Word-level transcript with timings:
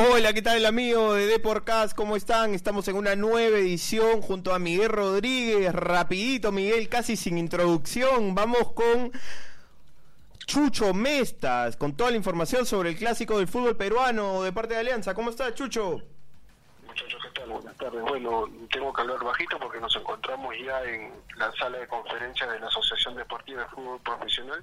Hola, 0.00 0.32
¿qué 0.32 0.42
tal 0.42 0.64
amigo 0.64 1.14
de 1.14 1.26
Deporcast? 1.26 1.92
¿Cómo 1.92 2.14
están? 2.14 2.54
Estamos 2.54 2.86
en 2.86 2.94
una 2.94 3.16
nueva 3.16 3.58
edición 3.58 4.22
junto 4.22 4.54
a 4.54 4.60
Miguel 4.60 4.90
Rodríguez. 4.90 5.74
Rapidito, 5.74 6.52
Miguel, 6.52 6.88
casi 6.88 7.16
sin 7.16 7.36
introducción. 7.36 8.32
Vamos 8.32 8.70
con 8.74 9.10
Chucho 10.46 10.94
Mestas, 10.94 11.76
con 11.76 11.96
toda 11.96 12.12
la 12.12 12.16
información 12.16 12.64
sobre 12.64 12.90
el 12.90 12.96
clásico 12.96 13.38
del 13.38 13.48
fútbol 13.48 13.76
peruano 13.76 14.44
de 14.44 14.52
parte 14.52 14.74
de 14.74 14.80
Alianza. 14.80 15.14
¿Cómo 15.14 15.30
está, 15.30 15.52
Chucho? 15.52 16.00
Buenas 17.48 17.76
tardes. 17.76 18.02
Bueno, 18.02 18.48
tengo 18.70 18.92
que 18.92 19.00
hablar 19.00 19.24
bajito 19.24 19.58
porque 19.58 19.80
nos 19.80 19.94
encontramos 19.96 20.54
ya 20.64 20.82
en 20.84 21.12
la 21.36 21.50
sala 21.52 21.78
de 21.78 21.88
conferencias 21.88 22.50
de 22.50 22.60
la 22.60 22.66
Asociación 22.66 23.16
Deportiva 23.16 23.62
de 23.62 23.68
Fútbol 23.68 24.00
Profesional 24.00 24.62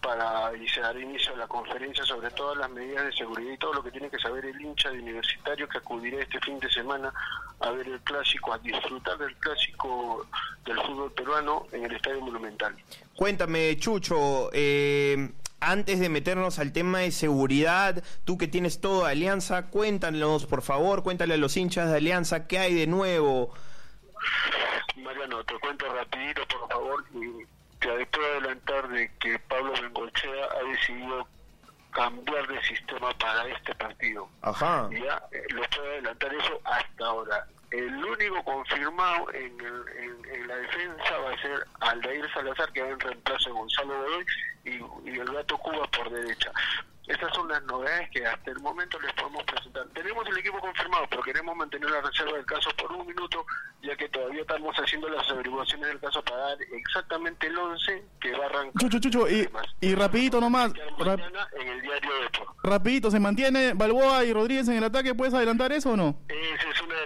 para 0.00 0.54
y 0.56 0.68
se 0.68 0.80
dará 0.80 1.00
inicio 1.00 1.34
a 1.34 1.38
la 1.38 1.48
conferencia 1.48 2.04
sobre 2.04 2.30
todas 2.30 2.58
las 2.58 2.70
medidas 2.70 3.06
de 3.06 3.12
seguridad 3.12 3.52
y 3.52 3.58
todo 3.58 3.74
lo 3.74 3.82
que 3.82 3.90
tiene 3.90 4.10
que 4.10 4.18
saber 4.18 4.44
el 4.44 4.60
hincha 4.60 4.90
de 4.90 4.98
universitario 4.98 5.68
que 5.68 5.78
acudirá 5.78 6.22
este 6.22 6.38
fin 6.40 6.58
de 6.60 6.70
semana 6.70 7.12
a 7.60 7.70
ver 7.70 7.88
el 7.88 8.00
clásico, 8.00 8.52
a 8.52 8.58
disfrutar 8.58 9.16
del 9.18 9.34
clásico 9.36 10.26
del 10.64 10.76
fútbol 10.82 11.12
peruano 11.12 11.66
en 11.72 11.84
el 11.84 11.92
Estadio 11.94 12.20
Monumental. 12.20 12.74
Cuéntame, 13.14 13.76
Chucho, 13.78 14.50
eh, 14.52 15.30
antes 15.60 16.00
de 16.00 16.08
meternos 16.08 16.58
al 16.58 16.72
tema 16.72 17.00
de 17.00 17.10
seguridad, 17.10 18.02
tú 18.24 18.38
que 18.38 18.48
tienes 18.48 18.80
todo 18.80 19.06
Alianza, 19.06 19.66
cuéntanos, 19.66 20.46
por 20.46 20.62
favor, 20.62 21.02
cuéntale 21.02 21.34
a 21.34 21.38
los 21.38 21.56
hinchas 21.56 21.90
de 21.90 21.96
Alianza 21.96 22.46
qué 22.46 22.58
hay 22.58 22.74
de 22.74 22.86
nuevo. 22.86 23.54
Mariano, 24.96 25.44
te 25.44 25.58
cuento 25.58 25.86
rapidito, 25.92 26.42
por 26.48 26.68
favor, 26.68 27.04
y 27.14 27.46
te 27.78 28.06
puedo 28.06 28.26
adelantar 28.32 28.88
de 28.88 29.10
que 29.18 29.38
Pablo 29.40 29.72
Bengochea 29.80 30.44
ha 30.60 30.68
decidido 30.70 31.26
cambiar 31.92 32.46
de 32.46 32.62
sistema 32.62 33.10
para 33.18 33.48
este 33.48 33.74
partido. 33.74 34.28
Ajá. 34.42 34.88
Ya, 34.92 35.22
eh, 35.32 35.42
les 35.54 35.68
puedo 35.68 35.88
adelantar 35.88 36.34
eso 36.34 36.60
hasta 36.64 37.06
ahora. 37.06 37.46
El 37.70 38.04
único 38.04 38.42
confirmado 38.44 39.32
en, 39.32 39.60
el, 39.60 40.24
en, 40.32 40.48
la 40.48 40.56
defensa 40.56 41.18
va 41.18 41.32
a 41.32 41.42
ser 41.42 41.66
Aldair 41.80 42.32
Salazar, 42.32 42.72
que 42.72 42.82
va 42.82 42.90
en 42.90 43.00
reemplazo 43.00 43.48
de 43.48 43.52
Gonzalo 43.52 44.00
Bedoy, 44.00 44.24
y, 44.64 45.10
y 45.10 45.18
el 45.18 45.32
gato 45.32 45.58
Cuba 45.58 45.86
por 45.88 46.10
derecha. 46.10 46.52
Estas 47.06 47.32
son 47.34 47.48
las 47.48 47.62
novedades 47.64 48.10
que 48.10 48.26
hasta 48.26 48.50
el 48.50 48.58
momento 48.58 48.98
les 49.00 49.12
podemos 49.12 49.44
presentar. 49.44 49.86
Tenemos 49.94 50.26
el 50.26 50.38
equipo 50.38 50.58
confirmado, 50.58 51.06
pero 51.08 51.22
queremos 51.22 51.56
mantener 51.56 51.88
la 51.88 52.00
reserva 52.00 52.32
del 52.32 52.44
caso 52.44 52.68
por 52.76 52.90
un 52.90 53.06
minuto, 53.06 53.46
ya 53.82 53.96
que 53.96 54.08
todavía 54.08 54.40
estamos 54.40 54.74
haciendo 54.76 55.08
las 55.08 55.28
averiguaciones 55.30 55.86
del 55.86 56.00
caso 56.00 56.20
para 56.24 56.36
dar 56.38 56.58
exactamente 56.62 57.46
el 57.46 57.56
11 57.56 58.04
que 58.20 58.32
va 58.32 58.44
a 58.44 58.48
arrancar. 58.48 58.82
Chucho, 58.82 58.98
chucho, 58.98 59.30
y, 59.30 59.48
y 59.80 59.94
rapidito 59.94 60.40
nomás. 60.40 60.72
Mañana 60.98 61.48
en 61.60 61.68
el 61.68 61.80
diario 61.80 62.10
de 62.10 62.46
Rapidito, 62.64 63.12
¿se 63.12 63.20
mantiene 63.20 63.74
Balboa 63.74 64.24
y 64.24 64.32
Rodríguez 64.32 64.66
en 64.66 64.78
el 64.78 64.84
ataque? 64.84 65.14
¿Puedes 65.14 65.34
adelantar 65.34 65.70
eso 65.70 65.92
o 65.92 65.96
no? 65.96 66.18
Esa 66.28 66.70
es 66.70 66.82
una 66.82 66.94
de 66.96 67.05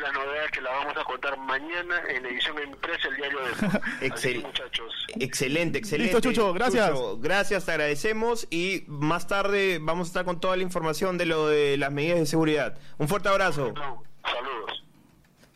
que 0.50 0.60
la 0.60 0.70
vamos 0.70 0.96
a 0.96 1.04
contar 1.04 1.38
mañana 1.38 2.02
en 2.08 2.26
edición 2.26 2.56
impresa 2.66 3.08
el 3.08 3.16
diario 3.16 3.38
de 3.40 4.06
Excelente, 4.06 4.46
muchachos. 4.46 5.06
Excelente, 5.18 5.78
excelente. 5.78 6.12
Listo, 6.12 6.28
Chucho, 6.28 6.52
gracias. 6.52 6.92
gracias, 7.18 7.64
te 7.64 7.72
agradecemos 7.72 8.46
y 8.50 8.84
más 8.86 9.26
tarde 9.26 9.78
vamos 9.80 10.08
a 10.08 10.10
estar 10.10 10.24
con 10.24 10.40
toda 10.40 10.56
la 10.56 10.62
información 10.62 11.18
de 11.18 11.26
lo 11.26 11.48
de 11.48 11.76
las 11.76 11.92
medidas 11.92 12.18
de 12.18 12.26
seguridad. 12.26 12.78
Un 12.98 13.08
fuerte 13.08 13.28
abrazo. 13.28 13.74
Saludos. 14.22 14.84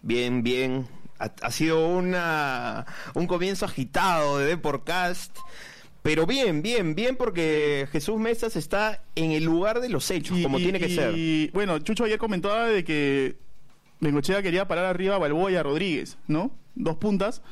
Bien, 0.02 0.42
bien. 0.42 0.88
Ha, 1.18 1.50
sido 1.50 1.88
una 1.88 2.84
un 3.14 3.26
comienzo 3.26 3.64
agitado 3.64 4.38
de 4.38 4.46
Deporcast. 4.46 5.38
Pero 6.02 6.26
bien, 6.26 6.60
bien, 6.60 6.94
bien, 6.94 7.16
porque 7.16 7.88
Jesús 7.90 8.20
Mesas 8.20 8.56
está 8.56 9.02
en 9.14 9.32
el 9.32 9.44
lugar 9.44 9.80
de 9.80 9.88
los 9.88 10.10
hechos, 10.10 10.38
como 10.42 10.58
tiene 10.58 10.78
que 10.78 10.90
ser. 10.90 11.16
Y 11.16 11.48
bueno, 11.54 11.78
Chucho 11.78 12.04
ayer 12.04 12.18
comentaba 12.18 12.66
de 12.66 12.84
que 12.84 13.43
Bengochea 14.04 14.42
quería 14.42 14.68
parar 14.68 14.84
arriba 14.84 15.16
a 15.16 15.18
Balboa 15.18 15.50
y 15.50 15.56
a 15.56 15.62
Rodríguez, 15.62 16.16
¿no? 16.28 16.52
Dos 16.74 16.96
puntas. 16.96 17.42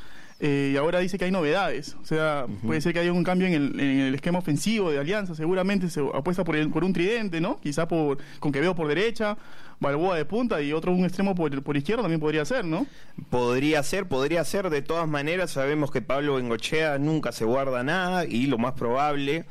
Eh, 0.44 0.72
y 0.74 0.76
ahora 0.76 0.98
dice 0.98 1.18
que 1.18 1.24
hay 1.24 1.30
novedades. 1.30 1.96
O 2.02 2.04
sea, 2.04 2.46
puede 2.66 2.80
ser 2.80 2.92
que 2.92 2.98
haya 2.98 3.12
un 3.12 3.22
cambio 3.22 3.46
en 3.46 3.54
el, 3.54 4.12
esquema 4.12 4.40
ofensivo 4.40 4.90
de 4.90 4.98
Alianza. 4.98 5.36
Seguramente 5.36 5.88
se 5.88 6.00
apuesta 6.12 6.42
por, 6.42 6.70
por 6.72 6.82
un 6.82 6.92
tridente, 6.92 7.40
¿no? 7.40 7.60
Quizá 7.60 7.86
por, 7.86 8.18
con 8.40 8.50
veo 8.50 8.74
por 8.74 8.88
derecha, 8.88 9.36
Balboa 9.82 10.16
de 10.16 10.24
punta 10.24 10.62
y 10.62 10.72
otro 10.72 10.92
un 10.92 11.04
extremo 11.04 11.34
por, 11.34 11.60
por 11.62 11.76
izquierda 11.76 12.02
también 12.02 12.20
podría 12.20 12.44
ser, 12.44 12.64
¿no? 12.64 12.86
Podría 13.30 13.82
ser, 13.82 14.06
podría 14.06 14.44
ser. 14.44 14.70
De 14.70 14.80
todas 14.80 15.08
maneras, 15.08 15.50
sabemos 15.50 15.90
que 15.90 16.02
Pablo 16.02 16.36
Bengochea 16.36 16.98
nunca 16.98 17.32
se 17.32 17.44
guarda 17.44 17.82
nada 17.82 18.24
y 18.24 18.46
lo 18.46 18.58
más 18.58 18.74
probable 18.74 19.44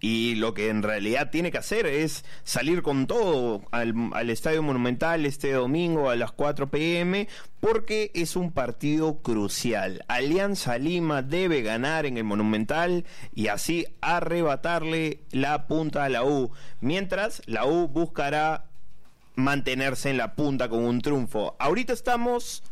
y 0.00 0.34
lo 0.34 0.52
que 0.52 0.68
en 0.68 0.82
realidad 0.82 1.30
tiene 1.30 1.50
que 1.50 1.58
hacer 1.58 1.86
es 1.86 2.24
salir 2.44 2.82
con 2.82 3.06
todo 3.06 3.62
al, 3.70 3.94
al 4.12 4.30
Estadio 4.30 4.62
Monumental 4.62 5.24
este 5.24 5.52
domingo 5.52 6.10
a 6.10 6.16
las 6.16 6.32
4 6.32 6.68
pm 6.68 7.26
porque 7.60 8.10
es 8.14 8.36
un 8.36 8.52
partido 8.52 9.18
crucial. 9.18 10.04
Alianza 10.08 10.78
Lima 10.78 11.22
debe 11.22 11.62
ganar 11.62 12.06
en 12.06 12.16
el 12.16 12.24
Monumental 12.24 13.04
y 13.34 13.48
así 13.48 13.86
arrebatarle 14.00 15.20
la 15.30 15.66
punta 15.66 16.04
a 16.04 16.08
la 16.08 16.24
U, 16.24 16.52
mientras 16.80 17.42
la 17.46 17.64
U 17.66 17.88
buscará 17.88 18.64
mantenerse 19.34 20.10
en 20.10 20.18
la 20.18 20.34
punta 20.34 20.68
con 20.68 20.84
un 20.84 21.00
triunfo. 21.00 21.56
Ahorita 21.58 21.92
estamos 21.92 22.62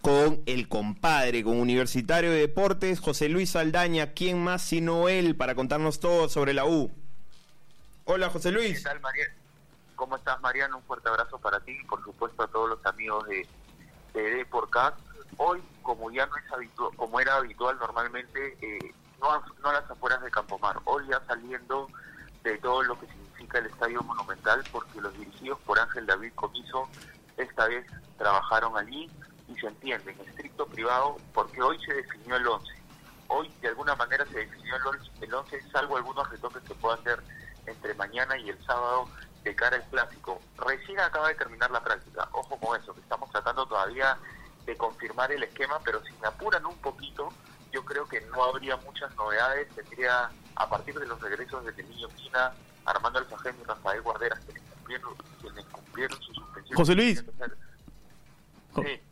con 0.00 0.42
el 0.46 0.68
compadre, 0.68 1.42
con 1.42 1.58
Universitario 1.58 2.30
de 2.30 2.38
Deportes, 2.38 3.00
José 3.00 3.28
Luis 3.28 3.50
Saldaña, 3.50 4.12
¿quién 4.12 4.42
más 4.42 4.62
sino 4.62 5.08
él 5.08 5.34
para 5.36 5.54
contarnos 5.54 5.98
todo 5.98 6.28
sobre 6.28 6.54
la 6.54 6.64
U? 6.64 6.90
Hola 8.04 8.30
José 8.30 8.52
Luis. 8.52 8.78
¿Qué 8.78 8.84
tal 8.84 9.00
Mariano? 9.00 9.41
¿Cómo 10.02 10.16
estás 10.16 10.40
Mariano? 10.40 10.78
Un 10.78 10.82
fuerte 10.82 11.08
abrazo 11.08 11.38
para 11.38 11.60
ti 11.60 11.78
y 11.80 11.86
por 11.86 12.02
supuesto 12.02 12.42
a 12.42 12.48
todos 12.48 12.70
los 12.70 12.86
amigos 12.86 13.24
de, 13.28 13.46
de 14.14 14.46
Hoy, 15.36 15.62
como 15.80 16.10
ya 16.10 16.26
no 16.26 16.36
es 16.38 16.52
habitual, 16.52 16.90
como 16.96 17.20
era 17.20 17.36
habitual 17.36 17.78
normalmente, 17.78 18.58
eh, 18.60 18.92
no, 19.20 19.28
no 19.62 19.68
a 19.68 19.74
las 19.74 19.88
afueras 19.88 20.20
de 20.20 20.30
Campomar, 20.32 20.76
hoy 20.86 21.04
ya 21.08 21.22
saliendo 21.28 21.86
de 22.42 22.58
todo 22.58 22.82
lo 22.82 22.98
que 22.98 23.06
significa 23.06 23.58
el 23.58 23.66
Estadio 23.66 24.02
Monumental, 24.02 24.64
porque 24.72 25.00
los 25.00 25.16
dirigidos 25.16 25.60
por 25.60 25.78
Ángel 25.78 26.04
David 26.04 26.32
Comiso 26.34 26.88
esta 27.36 27.68
vez 27.68 27.86
trabajaron 28.18 28.76
allí 28.76 29.08
y 29.46 29.54
se 29.54 29.68
entiende 29.68 30.10
en 30.10 30.28
estricto 30.28 30.66
privado, 30.66 31.16
porque 31.32 31.62
hoy 31.62 31.78
se 31.78 31.94
definió 31.94 32.34
el 32.34 32.48
11. 32.48 32.74
Hoy 33.28 33.48
de 33.60 33.68
alguna 33.68 33.94
manera 33.94 34.26
se 34.26 34.38
definió 34.38 34.74
el 35.20 35.32
11, 35.32 35.70
salvo 35.70 35.96
algunos 35.96 36.28
retoques 36.28 36.64
que 36.64 36.74
pueda 36.74 36.96
hacer 36.96 37.22
entre 37.66 37.94
mañana 37.94 38.36
y 38.36 38.50
el 38.50 38.64
sábado 38.64 39.06
de 39.42 39.54
cara 39.54 39.76
al 39.76 39.84
clásico. 39.84 40.40
Recién 40.58 41.00
acaba 41.00 41.28
de 41.28 41.34
terminar 41.34 41.70
la 41.70 41.82
práctica, 41.82 42.28
ojo 42.32 42.58
con 42.58 42.80
eso, 42.80 42.94
que 42.94 43.00
estamos 43.00 43.30
tratando 43.30 43.66
todavía 43.66 44.16
de 44.66 44.76
confirmar 44.76 45.32
el 45.32 45.42
esquema, 45.42 45.80
pero 45.84 46.02
si 46.04 46.12
me 46.20 46.28
apuran 46.28 46.64
un 46.66 46.76
poquito, 46.78 47.32
yo 47.72 47.84
creo 47.84 48.06
que 48.06 48.20
no 48.22 48.44
habría 48.44 48.76
muchas 48.76 49.14
novedades, 49.16 49.68
tendría 49.74 50.30
a 50.54 50.68
partir 50.68 50.98
de 50.98 51.06
los 51.06 51.20
regresos 51.20 51.64
de 51.64 51.82
Niño 51.82 52.08
Quina, 52.10 52.52
Armando 52.84 53.18
Alfajén 53.18 53.56
y 53.60 53.64
Rafael 53.64 54.02
Guarderas, 54.02 54.40
quienes 54.44 54.62
cumplieron, 54.62 55.14
quienes 55.40 55.64
cumplieron 55.66 56.22
su 56.22 56.34
suspensión. 56.34 56.76
José 56.76 56.94
Luis. 56.94 57.24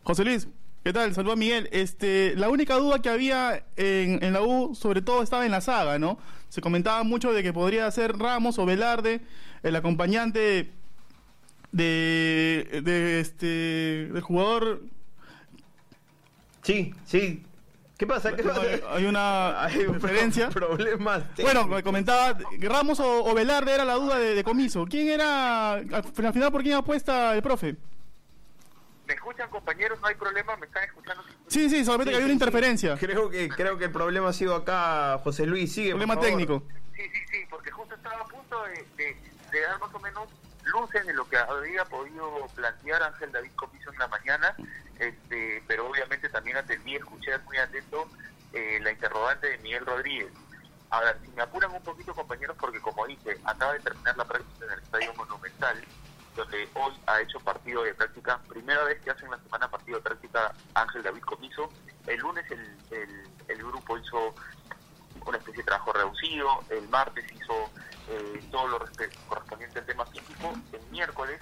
José 0.04 0.24
Luis, 0.24 0.48
¿qué 0.84 0.92
tal? 0.92 1.14
Saludos 1.14 1.34
a 1.34 1.36
Miguel. 1.36 1.68
Este, 1.72 2.34
la 2.36 2.48
única 2.48 2.76
duda 2.76 3.00
que 3.00 3.08
había 3.08 3.64
en, 3.76 4.22
en, 4.22 4.32
la 4.32 4.42
U, 4.42 4.74
sobre 4.74 5.02
todo, 5.02 5.22
estaba 5.22 5.44
en 5.44 5.52
la 5.52 5.60
saga, 5.60 5.98
¿no? 5.98 6.18
Se 6.48 6.60
comentaba 6.60 7.02
mucho 7.02 7.32
de 7.32 7.42
que 7.42 7.52
podría 7.52 7.90
ser 7.90 8.16
Ramos 8.18 8.58
o 8.58 8.66
Velarde, 8.66 9.20
el 9.62 9.76
acompañante 9.76 10.70
de, 11.72 12.80
de 12.82 13.20
este 13.20 13.46
del 14.12 14.22
jugador 14.22 14.82
Sí, 16.62 16.94
sí. 17.04 17.42
¿Qué 17.96 18.06
pasa? 18.06 18.34
¿Qué 18.34 18.42
pasa? 18.42 18.62
Hay, 18.90 19.04
una 19.04 19.66
diferencia. 19.92 20.48
Problemas. 20.48 21.24
Bueno, 21.40 21.66
me 21.66 21.82
comentaba, 21.82 22.38
Ramos 22.58 23.00
o, 23.00 23.34
Velarde 23.34 23.74
era 23.74 23.84
la 23.84 23.94
duda 23.94 24.18
de, 24.18 24.42
comiso. 24.42 24.86
¿Quién 24.88 25.08
era, 25.08 25.74
al 25.74 26.32
final, 26.32 26.50
por 26.50 26.62
quién 26.62 26.76
apuesta 26.76 27.34
el 27.34 27.42
profe? 27.42 27.76
¿Me 29.10 29.14
escuchan, 29.14 29.50
compañeros? 29.50 30.00
¿No 30.00 30.06
hay 30.06 30.14
problema? 30.14 30.56
¿Me 30.56 30.66
están 30.66 30.84
escuchando? 30.84 31.24
Sí, 31.48 31.68
sí, 31.68 31.84
solamente 31.84 32.12
que 32.12 32.18
hay 32.18 32.22
una 32.22 32.32
interferencia. 32.32 32.96
Creo 32.96 33.28
que 33.28 33.48
creo 33.48 33.76
que 33.76 33.86
el 33.86 33.90
problema 33.90 34.28
ha 34.28 34.32
sido 34.32 34.54
acá, 34.54 35.18
José 35.24 35.46
Luis. 35.46 35.72
Sigue, 35.72 35.90
Problema 35.90 36.20
técnico. 36.20 36.62
Sí, 36.94 37.02
sí, 37.12 37.18
sí, 37.28 37.38
porque 37.50 37.72
justo 37.72 37.96
estaba 37.96 38.20
a 38.20 38.24
punto 38.28 38.62
de, 38.66 39.16
de 39.50 39.60
dar 39.62 39.80
más 39.80 39.92
o 39.92 39.98
menos 39.98 40.28
luces 40.62 41.04
de 41.04 41.12
lo 41.12 41.28
que 41.28 41.36
había 41.38 41.84
podido 41.86 42.46
plantear 42.54 43.02
Ángel 43.02 43.32
David 43.32 43.50
Comiso 43.56 43.90
en 43.90 43.98
la 43.98 44.06
mañana, 44.06 44.54
este, 45.00 45.60
pero 45.66 45.90
obviamente 45.90 46.28
también 46.28 46.58
atendí, 46.58 46.94
escuché 46.94 47.36
muy 47.38 47.56
atento 47.56 48.08
eh, 48.52 48.78
la 48.80 48.92
interrogante 48.92 49.48
de 49.48 49.58
Miguel 49.58 49.86
Rodríguez. 49.86 50.30
A 50.90 51.00
ver, 51.00 51.18
si 51.24 51.32
me 51.32 51.42
apuran 51.42 51.72
un 51.72 51.82
poquito 51.82 52.14
compañeros, 52.14 52.56
porque 52.60 52.80
como 52.80 53.08
dije, 53.08 53.36
acaba 53.42 53.72
de 53.72 53.80
terminar 53.80 54.16
la 54.16 54.24
práctica 54.24 54.66
en 54.66 54.70
el 54.70 54.78
Estadio 54.78 55.14
Monumental, 55.14 55.84
donde 56.36 56.68
hoy 56.74 56.92
ha 57.06 57.20
hecho 57.20 57.40
partido 57.40 57.82
de 57.82 57.94
práctica, 57.94 58.38
primera 58.48 58.84
vez 58.84 59.00
que 59.02 59.10
hace 59.10 59.24
en 59.24 59.32
la 59.32 59.38
semana 59.38 59.70
partido 59.70 59.98
de 59.98 60.04
práctica 60.04 60.54
Ángel 60.74 61.02
David 61.02 61.22
Comiso, 61.22 61.70
el 62.06 62.18
lunes 62.18 62.44
el, 62.50 62.76
el, 62.90 63.28
el 63.48 63.58
grupo 63.58 63.98
hizo 63.98 64.34
una 65.26 65.38
especie 65.38 65.58
de 65.58 65.64
trabajo 65.64 65.92
reducido, 65.92 66.64
el 66.70 66.88
martes 66.88 67.24
hizo 67.32 67.70
eh, 68.08 68.42
todo 68.50 68.68
lo 68.68 68.78
correspondiente 69.28 69.78
del 69.80 69.86
tema 69.86 70.06
físico. 70.06 70.52
El 70.72 70.82
miércoles 70.90 71.40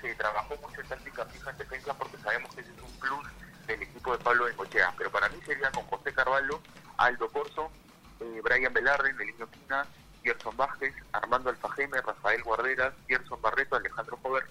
se 0.00 0.14
trabajó 0.14 0.56
mucho 0.56 0.80
en 0.80 0.88
táctica 0.88 1.24
fija 1.26 1.50
en 1.50 1.58
defensa 1.58 1.94
porque 1.94 2.18
sabemos 2.18 2.54
que 2.54 2.62
ese 2.62 2.72
es 2.72 2.82
un 2.82 2.92
plus 2.98 3.26
del 3.66 3.82
equipo 3.82 4.16
de 4.16 4.24
Pablo 4.24 4.44
Bengochea. 4.46 4.94
Pero 4.96 5.10
para 5.10 5.28
mí 5.28 5.38
sería 5.44 5.70
con 5.70 5.84
José 5.84 6.12
Carvalho, 6.12 6.60
Aldo 6.96 7.28
Corso, 7.28 7.70
eh, 8.20 8.40
Brian 8.42 8.72
Velarde, 8.72 9.12
Melino 9.12 9.48
Quina, 9.50 9.86
Gerson 10.28 10.56
Vázquez, 10.58 10.94
Armando 11.12 11.48
Alfajeme, 11.48 12.02
Rafael 12.02 12.42
Guarderas, 12.42 12.92
Gerson 13.08 13.40
Barreto, 13.40 13.76
Alejandro 13.76 14.18
Jover, 14.22 14.44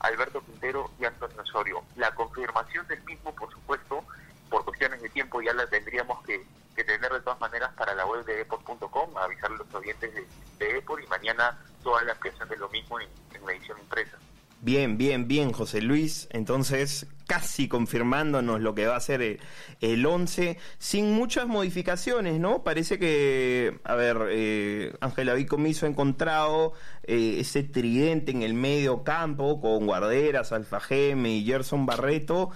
Alberto 0.00 0.42
Quintero 0.44 0.90
y 0.98 1.04
Antonio 1.04 1.40
Osorio. 1.40 1.84
La 1.94 2.12
confirmación 2.16 2.84
del 2.88 3.00
mismo, 3.04 3.32
por 3.36 3.48
supuesto, 3.52 4.04
por 4.48 4.64
cuestiones 4.64 5.00
de 5.00 5.08
tiempo 5.10 5.40
ya 5.40 5.52
la 5.52 5.68
tendríamos 5.68 6.20
que, 6.24 6.44
tener 6.74 7.12
de 7.12 7.20
todas 7.20 7.38
maneras 7.38 7.70
para 7.74 7.94
la 7.94 8.06
web 8.06 8.24
de 8.24 8.40
epor.com, 8.40 9.18
avisar 9.18 9.52
a 9.52 9.54
los 9.54 9.74
oyentes 9.74 10.14
de, 10.14 10.26
de 10.58 10.78
Epor 10.78 11.02
y 11.02 11.06
mañana 11.08 11.58
toda 11.82 12.02
la 12.04 12.12
ampliación 12.12 12.48
de 12.48 12.56
lo 12.56 12.70
mismo 12.70 12.98
en, 12.98 13.08
en 13.34 13.44
la 13.44 13.52
edición 13.52 13.78
impresa. 13.78 14.16
Bien, 14.62 14.98
bien, 14.98 15.26
bien, 15.26 15.52
José 15.52 15.80
Luis. 15.80 16.28
Entonces, 16.32 17.06
casi 17.26 17.66
confirmándonos 17.66 18.60
lo 18.60 18.74
que 18.74 18.86
va 18.86 18.94
a 18.94 19.00
ser 19.00 19.40
el, 19.80 20.04
11, 20.04 20.58
sin 20.78 21.12
muchas 21.12 21.46
modificaciones, 21.46 22.38
¿no? 22.38 22.62
Parece 22.62 22.98
que, 22.98 23.78
a 23.84 23.94
ver, 23.94 24.18
eh, 24.28 24.92
Ángela 25.00 25.32
Vicomiso 25.32 25.86
ha 25.86 25.88
encontrado 25.88 26.74
eh, 27.04 27.36
ese 27.38 27.62
tridente 27.62 28.32
en 28.32 28.42
el 28.42 28.52
medio 28.52 29.02
campo 29.02 29.62
con 29.62 29.86
Guarderas, 29.86 30.52
Alfajeme 30.52 31.30
y 31.36 31.44
Gerson 31.46 31.86
Barreto, 31.86 32.50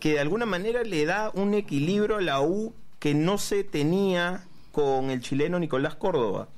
que 0.00 0.14
de 0.14 0.20
alguna 0.20 0.46
manera 0.46 0.84
le 0.84 1.04
da 1.04 1.30
un 1.34 1.52
equilibrio 1.52 2.16
a 2.16 2.22
la 2.22 2.40
U 2.40 2.74
que 2.98 3.12
no 3.12 3.36
se 3.36 3.62
tenía 3.62 4.46
con 4.72 5.10
el 5.10 5.20
chileno 5.20 5.58
Nicolás 5.58 5.96
Córdoba 5.96 6.48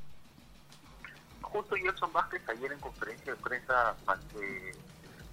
justo 1.59 1.75
Gerson 1.75 2.13
Vázquez 2.13 2.41
ayer 2.49 2.71
en 2.73 2.79
conferencia 2.79 3.35
de 3.35 3.41
prensa, 3.41 3.97
eh, 4.41 4.73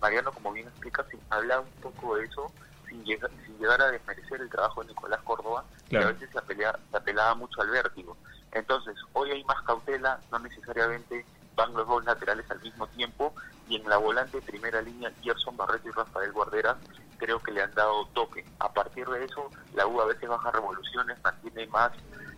Mariano, 0.01 0.31
como 0.31 0.51
bien 0.53 0.67
explica, 0.67 1.05
sin, 1.11 1.19
habla 1.29 1.59
un 1.59 1.69
poco 1.81 2.15
de 2.15 2.25
eso, 2.25 2.51
sin, 2.89 3.03
llegar, 3.05 3.29
sin 3.45 3.57
llegar 3.59 3.79
a 3.81 3.91
desmerecer 3.91 4.41
el 4.41 4.49
trabajo 4.49 4.81
de 4.81 4.87
Nicolás 4.87 5.21
Córdoba, 5.23 5.63
que 5.87 5.97
a 5.97 6.07
veces 6.07 6.29
se, 6.31 6.55
se 6.55 6.97
apelaba 6.97 7.35
mucho 7.35 7.61
al 7.61 7.69
vértigo. 7.69 8.17
Entonces, 8.53 8.95
hoy 9.13 9.31
hay 9.31 9.43
más 9.43 9.61
cautela, 9.63 10.19
no 10.31 10.39
necesariamente 10.39 11.25
van 11.55 11.73
los 11.73 11.87
dos 11.87 12.03
laterales 12.03 12.49
al 12.49 12.61
mismo 12.61 12.87
tiempo, 12.87 13.33
y 13.69 13.75
en 13.75 13.87
la 13.87 13.97
volante 13.97 14.39
de 14.39 14.47
primera 14.47 14.81
línea, 14.81 15.11
Gerson 15.21 15.55
Barreto 15.55 15.89
y 15.89 15.91
Rafael 15.91 16.31
Guarderas 16.31 16.77
creo 17.17 17.39
que 17.41 17.51
le 17.51 17.61
han 17.61 17.73
dado 17.75 18.07
toque. 18.13 18.43
A 18.59 18.73
partir 18.73 19.07
de 19.07 19.25
eso, 19.25 19.51
la 19.75 19.85
U 19.85 20.01
a 20.01 20.05
veces 20.05 20.27
baja 20.27 20.49
revoluciones, 20.49 21.17
mantiene 21.23 21.67
más 21.67 21.91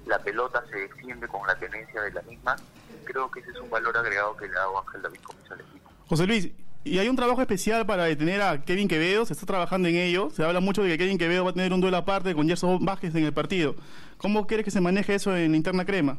la 0.06 0.20
pelota, 0.20 0.64
se 0.70 0.76
defiende 0.78 1.28
con 1.28 1.46
la 1.48 1.56
tenencia 1.56 2.02
de 2.02 2.12
la 2.12 2.22
misma, 2.24 2.56
creo 3.04 3.30
que 3.32 3.40
ese 3.40 3.52
es 3.52 3.58
un 3.58 3.70
valor 3.70 3.96
agregado 3.98 4.36
que 4.38 4.48
le 4.48 4.56
ha 4.56 4.60
dado 4.60 4.80
Ángel 4.80 5.02
David 5.02 5.20
Comiso 5.22 5.54
al 5.54 5.62
equipo. 5.62 5.92
José 6.08 6.28
Luis, 6.28 6.50
y 6.84 7.00
hay 7.00 7.10
un 7.10 7.16
trabajo 7.16 7.42
especial 7.42 7.86
para 7.86 8.06
detener 8.06 8.42
a 8.42 8.64
Kevin 8.64 8.88
Quevedo, 8.88 9.26
se 9.26 9.34
está 9.34 9.46
trabajando 9.46 9.90
en 9.90 9.96
ello, 9.96 10.30
se 10.30 10.44
habla 10.44 10.60
mucho 10.60 10.84
de 10.84 10.90
que 10.90 10.98
Kevin 10.98 11.18
Quevedo 11.18 11.44
va 11.44 11.52
a 11.52 11.54
tener 11.54 11.74
un 11.74 11.82
duelo 11.82 11.98
aparte 11.98 12.34
con 12.34 12.48
Gerson 12.48 12.84
Vázquez 12.86 13.14
en 13.16 13.26
el 13.26 13.34
partido. 13.34 13.76
¿Cómo 14.18 14.48
quieres 14.48 14.64
que 14.64 14.72
se 14.72 14.82
maneje 14.82 15.16
eso 15.16 15.36
en 15.36 15.54
interna 15.54 15.86
crema? 15.86 16.18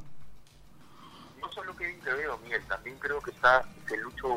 No 1.41 1.51
solo 1.53 1.75
Kevin 1.75 2.01
Quevedo, 2.01 2.39
Miguel, 2.45 2.63
también 2.69 2.97
creo 2.99 3.21
que 3.21 3.31
está 3.31 3.65
Lucho 4.03 4.29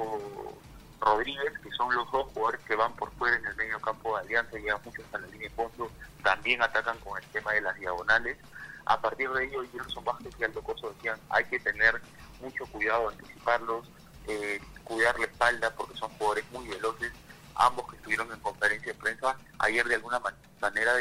Rodríguez, 1.02 1.52
que 1.64 1.72
son 1.72 1.94
los 1.96 2.10
dos 2.12 2.28
jugadores 2.32 2.62
que 2.62 2.76
van 2.76 2.96
por 2.96 3.12
fuera 3.14 3.36
en 3.36 3.46
el 3.46 3.56
medio 3.56 3.80
campo 3.82 4.16
de 4.16 4.24
Alianza, 4.24 4.58
llegan 4.58 4.80
muchos 4.86 5.04
a 5.12 5.18
la 5.18 5.28
línea 5.28 5.50
de 5.50 5.56
fondo, 5.56 5.92
también 6.24 6.62
atacan 6.62 6.98
con 7.00 7.22
el 7.22 7.28
tema 7.30 7.52
de 7.54 7.62
las 7.62 7.76
diagonales. 7.78 8.38
A 8.86 9.02
partir 9.02 9.30
de 9.32 9.46
ello, 9.46 9.64
Gerson 9.72 10.04
Vázquez 10.04 10.34
y 10.40 10.44
Aldo 10.44 10.62
Coso 10.62 10.92
decían, 10.92 11.20
hay 11.30 11.44
que 11.46 11.60
tener 11.60 12.00
mucho 12.40 12.66
cuidado, 12.68 13.10
anticiparlos, 13.10 13.90
eh, 14.28 14.62
cuidar 14.84 15.18
la 15.20 15.26
espalda, 15.26 15.72
porque 15.76 15.98
son 15.98 16.10
jugadores 16.12 16.46
muy 16.52 16.68
veloces. 16.68 17.12
Ambos 17.56 17.90
que 17.90 17.96
estuvieron 17.98 18.32
en 18.32 18.40
conferencia 18.40 18.94
de 18.94 19.00
prensa, 19.00 19.36
ayer 19.60 19.88
de 19.88 19.96
alguna 19.96 20.22
manera 20.62 20.94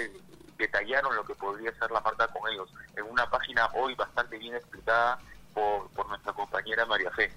detallaron 0.57 1.15
lo 1.15 1.25
que 1.25 1.35
podría 1.35 1.73
ser 1.73 1.91
la 1.91 2.01
marca 2.01 2.27
con 2.29 2.51
ellos, 2.51 2.73
en 2.97 3.05
una 3.05 3.29
página 3.29 3.67
hoy 3.75 3.95
bastante 3.95 4.39
bien 4.39 4.55
explicada 4.55 5.19
por, 5.55 5.89
por 5.91 6.09
nuestra 6.09 6.33
compañera 6.33 6.87
María 6.87 7.11
Fe. 7.11 7.31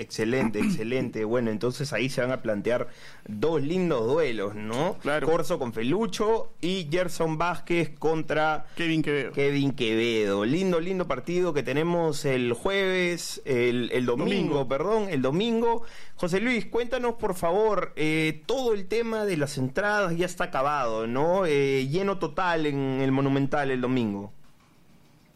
Excelente, 0.00 0.60
excelente. 0.60 1.26
Bueno, 1.26 1.50
entonces 1.50 1.92
ahí 1.92 2.08
se 2.08 2.22
van 2.22 2.32
a 2.32 2.40
plantear 2.40 2.88
dos 3.28 3.60
lindos 3.60 4.06
duelos, 4.06 4.54
¿no? 4.54 4.96
Claro. 5.02 5.26
Corso 5.26 5.58
con 5.58 5.74
Felucho 5.74 6.54
y 6.62 6.88
Gerson 6.90 7.36
Vázquez 7.36 7.90
contra 7.98 8.64
Kevin 8.76 9.02
Quevedo. 9.02 9.32
Kevin 9.32 9.72
Quevedo. 9.72 10.46
Lindo, 10.46 10.80
lindo 10.80 11.06
partido 11.06 11.52
que 11.52 11.62
tenemos 11.62 12.24
el 12.24 12.54
jueves, 12.54 13.42
el, 13.44 14.06
domingo, 14.06 14.66
perdón, 14.66 15.08
el 15.10 15.20
domingo. 15.20 15.82
José 16.16 16.40
Luis, 16.40 16.64
cuéntanos 16.64 17.16
por 17.16 17.34
favor, 17.34 17.92
eh, 17.96 18.42
todo 18.46 18.72
el 18.72 18.86
tema 18.86 19.26
de 19.26 19.36
las 19.36 19.58
entradas 19.58 20.16
ya 20.16 20.24
está 20.24 20.44
acabado, 20.44 21.06
¿no? 21.06 21.44
Eh, 21.44 21.88
lleno 21.88 22.18
total 22.18 22.64
en 22.64 23.02
el 23.02 23.12
Monumental 23.12 23.70
el 23.70 23.82
domingo. 23.82 24.32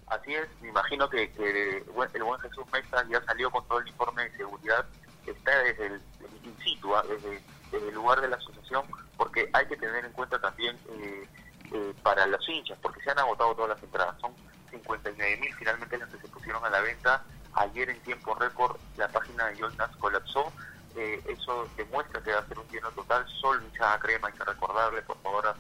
Así 0.07 0.35
es, 0.35 0.47
me 0.61 0.69
imagino 0.69 1.09
que, 1.09 1.25
el 1.25 2.23
buen 2.23 2.41
Jesús 2.41 2.65
Mesa 2.73 3.05
ya 3.09 3.23
salió 3.25 3.51
con 3.51 3.67
todo 3.67 3.81
el 3.81 3.89
informe 3.89 4.25
de 4.25 4.37
seguridad, 4.37 4.85
está 5.27 5.59
desde 5.61 5.87
el 5.87 6.03
in 6.43 6.57
situ, 6.63 6.95
¿ah? 6.95 7.03
desde, 7.09 7.43
el 7.73 7.95
lugar 7.95 8.21
de 8.21 8.29
la 8.29 8.37
asociación, 8.37 8.85
porque 9.17 9.49
hay 9.53 9.67
que 9.67 9.77
tener 9.77 10.05
en 10.05 10.13
cuenta 10.13 10.39
también 10.41 10.79
eh, 10.91 11.27
eh, 11.73 11.95
para 12.03 12.27
los 12.27 12.49
hinchas, 12.49 12.79
porque 12.81 13.01
se 13.01 13.11
han 13.11 13.19
agotado 13.19 13.55
todas 13.55 13.71
las 13.71 13.83
entradas, 13.83 14.15
son 14.21 14.33
59 14.71 15.37
mil 15.39 15.55
finalmente 15.55 15.99
las 15.99 16.09
que 16.11 16.19
se 16.19 16.29
pusieron 16.29 16.65
a 16.65 16.71
la 16.71 16.81
venta, 16.81 17.25
ayer 17.55 17.91
en 17.91 18.01
tiempo 18.01 18.35
récord 18.35 18.77
la 18.97 19.09
página 19.09 19.47
de 19.47 19.57
Yolnas 19.57 19.97
colapsó, 19.97 20.53
eh, 20.97 21.21
eso 21.27 21.69
demuestra 21.77 22.23
que 22.23 22.33
va 22.33 22.41
a 22.41 22.47
ser 22.47 22.59
un 22.59 22.69
lleno 22.69 22.91
total, 22.93 23.27
solo 23.41 23.61
hinchada 23.63 23.99
crema, 23.99 24.29
hay 24.29 24.35
que 24.35 24.45
recordarle 24.45 25.03
por 25.03 25.19
favor 25.23 25.47
a, 25.49 25.57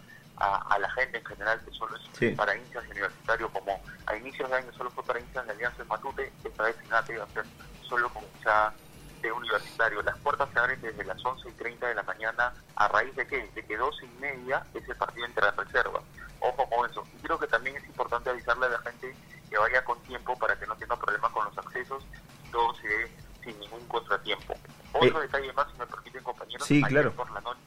la 0.78 0.90
gente 0.90 1.19
en 1.19 1.25
general 1.25 1.60
que 1.64 1.70
solo 1.72 1.96
es 1.96 2.34
para 2.36 2.56
hinchas 2.56 2.84
universitarios 2.90 3.50
como 3.52 3.81
a 4.06 4.16
inicios 4.16 4.50
de 4.50 4.56
año 4.56 4.72
solo 4.72 4.90
fue 4.90 5.04
para 5.04 5.20
hinchas 5.20 5.46
de 5.46 5.52
Alianza 5.52 5.78
de 5.78 5.84
Matute, 5.84 6.32
esta 6.44 6.62
vez 6.62 6.76
Finate 6.76 7.19
va 7.19 7.25
a 7.25 7.28
ser 7.28 7.44
solo 7.82 8.08
con 8.10 8.22
hinchada 8.25 8.75
de 9.22 9.32
universitario. 9.32 10.02
Las 10.02 10.19
puertas 10.19 10.48
se 10.52 10.58
abren 10.58 10.81
desde 10.81 11.04
las 11.04 11.25
11 11.25 11.48
y 11.48 11.52
30 11.52 11.86
de 11.88 11.94
la 11.94 12.02
mañana 12.02 12.52
a 12.76 12.88
raíz 12.88 13.14
de 13.16 13.26
que, 13.26 13.48
de 13.54 13.64
que 13.64 13.76
12 13.76 14.04
y 14.04 14.20
media 14.20 14.64
es 14.75 14.86
el 14.88 14.96
partido 14.96 15.26
entre 15.26 15.44
las 15.44 15.56
reservas. 15.56 16.02
Ojo 16.40 16.69
con 16.69 16.90
eso. 16.90 17.04
Y 17.16 17.23
creo 17.23 17.38
que 17.38 17.47
también 17.47 17.76
es 17.76 17.85
importante 17.87 18.30
avisarle 18.30 18.66
a 18.66 18.70
la 18.70 18.78
gente 18.80 19.16
que 19.49 19.59
vaya 19.59 19.82
con 19.85 19.99
tiempo 20.02 20.38
para 20.38 20.59
que 20.59 20.66
no 20.66 20.76
tenga 20.76 20.97
problemas 20.97 21.32
con 21.32 21.47
los 21.47 21.59
accesos 21.59 22.04
y 22.47 22.50
todo 22.50 22.75
se 22.75 22.88
dé 22.88 23.11
sin 23.42 23.59
ningún 23.61 23.87
contratiempo. 23.88 24.54
Otro 24.92 25.18
eh, 25.18 25.23
detalle 25.23 25.52
más, 25.54 25.70
si 25.73 25.78
me 25.78 25.87
permiten 25.87 26.23
compañeros, 26.23 26.66
sí, 26.66 26.82
claro. 26.82 27.12
por 27.12 27.30
la 27.30 27.40
noche 27.40 27.61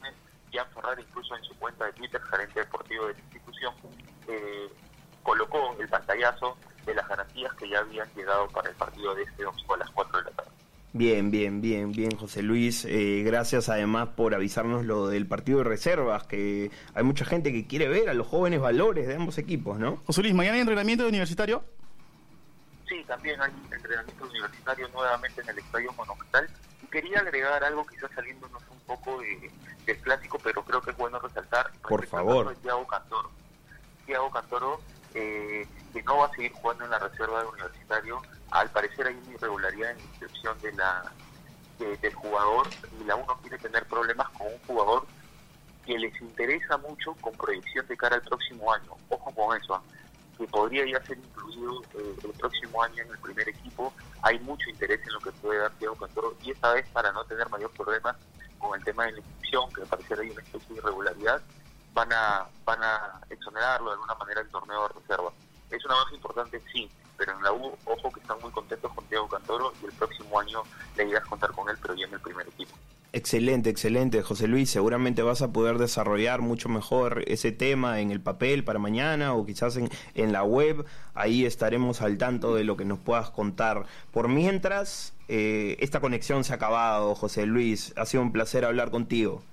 Jan 0.51 0.67
Ferrar 0.73 0.99
incluso 0.99 1.35
en 1.35 1.43
su 1.43 1.55
cuenta 1.55 1.85
de 1.85 1.93
Twitter, 1.93 2.21
gerente 2.21 2.59
deportivo 2.59 3.07
de 3.07 3.13
la 3.13 3.19
institución, 3.19 3.73
eh, 4.27 4.67
colocó 5.23 5.75
el 5.79 5.87
pantallazo 5.87 6.57
de 6.85 6.95
las 6.95 7.07
garantías 7.07 7.53
que 7.55 7.69
ya 7.69 7.79
habían 7.79 8.07
llegado 8.15 8.47
para 8.49 8.69
el 8.69 8.75
partido 8.75 9.13
de 9.15 9.23
este 9.23 9.43
domingo 9.43 9.73
a 9.73 9.77
las 9.77 9.89
4 9.91 10.17
de 10.19 10.23
la 10.23 10.31
tarde. 10.31 10.51
Bien, 10.93 11.29
bien, 11.29 11.61
bien, 11.61 11.91
bien, 11.91 12.17
José 12.17 12.41
Luis. 12.41 12.85
Eh, 12.85 13.21
gracias 13.23 13.69
además 13.69 14.09
por 14.15 14.33
avisarnos 14.33 14.85
lo 14.85 15.07
del 15.07 15.27
partido 15.27 15.59
de 15.59 15.65
reservas, 15.65 16.23
que 16.23 16.71
hay 16.95 17.03
mucha 17.03 17.25
gente 17.25 17.51
que 17.51 17.67
quiere 17.67 17.87
ver 17.87 18.09
a 18.09 18.13
los 18.13 18.25
jóvenes 18.25 18.61
valores 18.61 19.05
de 19.05 19.15
ambos 19.15 19.37
equipos, 19.37 19.77
¿no? 19.77 19.97
José 20.07 20.21
Luis, 20.21 20.33
¿mañana 20.33 20.55
hay 20.55 20.61
entrenamiento 20.61 21.05
universitario? 21.07 21.63
Sí, 22.87 23.03
también 23.05 23.39
hay 23.41 23.51
entrenamiento 23.71 24.25
universitario 24.25 24.87
nuevamente 24.87 25.41
en 25.41 25.49
el 25.49 25.59
Estadio 25.59 25.91
Monumental. 25.93 26.49
Y 26.81 26.87
quería 26.87 27.19
agregar 27.19 27.63
algo, 27.63 27.85
quizás 27.85 28.09
saliéndonos 28.15 28.63
un 28.71 28.76
poco 28.87 29.19
de, 29.19 29.51
del 29.85 29.97
clásico, 29.99 30.39
pero 30.43 30.63
creo 30.63 30.81
que 30.81 30.91
es 30.91 30.97
bueno 30.97 31.19
resaltar. 31.19 31.71
Por 31.87 32.05
favor. 32.07 32.55
Thiago 32.55 32.87
Cantoro. 32.87 33.29
Thiago 34.05 34.31
Cantoro, 34.31 34.81
eh, 35.13 35.67
que 35.93 36.01
no 36.03 36.17
va 36.17 36.27
a 36.27 36.31
seguir 36.31 36.53
jugando 36.53 36.85
en 36.85 36.91
la 36.91 36.99
reserva 36.99 37.41
de 37.41 37.47
universitario. 37.49 38.21
Al 38.51 38.69
parecer 38.71 39.07
hay 39.07 39.15
una 39.15 39.33
irregularidad 39.33 39.91
en 39.91 39.97
la 39.97 40.03
inscripción 40.03 40.59
de 40.61 40.71
la, 40.73 41.11
del 41.79 42.13
jugador 42.13 42.67
y 42.99 43.03
la 43.03 43.15
uno 43.15 43.37
quiere 43.41 43.57
tener 43.59 43.85
problemas 43.85 44.29
con 44.29 44.47
un 44.47 44.59
jugador 44.65 45.05
que 45.85 45.97
les 45.97 46.21
interesa 46.21 46.77
mucho 46.77 47.13
con 47.21 47.33
proyección 47.33 47.85
de 47.87 47.97
cara 47.97 48.15
al 48.15 48.21
próximo 48.21 48.71
año. 48.73 48.91
Ojo 49.09 49.31
con 49.33 49.57
eso, 49.57 49.75
¿ah? 49.75 49.81
que 50.37 50.45
podría 50.47 50.85
ya 50.85 51.05
ser 51.05 51.17
incluido 51.17 51.81
eh, 51.95 52.15
el 52.23 52.31
próximo 52.33 52.83
año 52.83 53.03
en 53.03 53.09
el 53.09 53.17
primer 53.19 53.49
equipo. 53.49 53.93
Hay 54.21 54.39
mucho 54.39 54.69
interés 54.69 55.01
en 55.05 55.13
lo 55.13 55.19
que 55.19 55.31
puede 55.33 55.59
dar 55.59 55.71
Thiago 55.73 55.95
Cantoro 55.95 56.35
y 56.43 56.51
esta 56.51 56.73
vez 56.73 56.87
para 56.89 57.11
no 57.11 57.23
tener 57.25 57.49
mayor 57.49 57.71
problemas 57.71 58.15
con 58.59 58.77
el 58.77 58.83
tema 58.83 59.05
de 59.05 59.13
la 59.13 59.17
inscripción, 59.19 59.71
que 59.73 59.81
me 59.81 59.87
parece 59.87 60.13
hay 60.13 60.29
una 60.29 60.41
especie 60.41 60.67
de 60.69 60.81
irregularidad, 60.81 61.41
van 61.93 62.13
a, 62.13 62.47
van 62.65 62.83
a 62.83 63.21
exonerarlo 63.29 63.87
de 63.87 63.93
alguna 63.93 64.15
manera 64.15 64.41
el 64.41 64.49
torneo 64.49 64.87
de 64.87 64.99
reserva. 64.99 65.31
Es 65.71 65.83
una 65.85 65.95
base 65.95 66.15
importante, 66.15 66.61
sí, 66.71 66.89
pero 67.17 67.35
en 67.35 67.43
la 67.43 67.51
U, 67.51 67.75
ojo 67.85 68.11
que 68.11 68.19
están 68.19 68.37
muy 68.41 68.51
contentos 68.51 68.93
con 68.93 69.05
Thiago 69.05 69.27
Cantoro 69.27 69.73
y 69.81 69.85
el 69.85 69.93
próximo 69.93 70.39
año 70.39 70.61
le 70.95 71.07
irás 71.07 71.23
a 71.23 71.29
contar 71.29 71.51
con 71.51 71.69
él, 71.69 71.77
pero 71.81 71.95
ya 71.95 72.05
en 72.05 72.13
el 72.13 72.19
primer 72.19 72.47
equipo. 72.47 72.75
Excelente, 73.13 73.69
excelente, 73.69 74.21
José 74.21 74.47
Luis. 74.47 74.69
Seguramente 74.69 75.23
vas 75.23 75.41
a 75.41 75.51
poder 75.51 75.77
desarrollar 75.79 76.41
mucho 76.41 76.69
mejor 76.69 77.23
ese 77.25 77.51
tema 77.51 77.99
en 77.99 78.11
el 78.11 78.21
papel 78.21 78.63
para 78.63 78.79
mañana 78.79 79.33
o 79.33 79.45
quizás 79.45 79.75
en, 79.77 79.89
en 80.13 80.31
la 80.33 80.43
web. 80.43 80.85
Ahí 81.15 81.45
estaremos 81.45 82.01
al 82.01 82.17
tanto 82.17 82.53
de 82.53 82.63
lo 82.63 82.77
que 82.77 82.85
nos 82.85 82.99
puedas 82.99 83.31
contar. 83.31 83.85
Por 84.11 84.27
mientras, 84.27 85.13
eh, 85.27 85.75
esta 85.79 85.99
conexión 85.99 86.43
se 86.43 86.53
ha 86.53 86.55
acabado, 86.55 87.15
José 87.15 87.45
Luis. 87.45 87.93
Ha 87.97 88.05
sido 88.05 88.23
un 88.23 88.31
placer 88.31 88.65
hablar 88.65 88.91
contigo. 88.91 89.43